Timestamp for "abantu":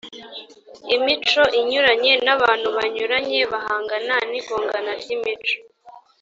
2.35-2.67